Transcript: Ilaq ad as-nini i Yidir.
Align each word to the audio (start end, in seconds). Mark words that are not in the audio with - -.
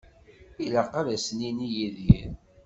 Ilaq 0.63 0.89
ad 0.99 1.07
as-nini 1.15 1.67
i 1.67 1.73
Yidir. 1.75 2.29